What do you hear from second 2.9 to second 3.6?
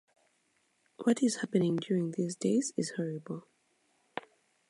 horrible.